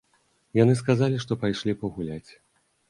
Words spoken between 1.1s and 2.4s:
што пайшлі пагуляць.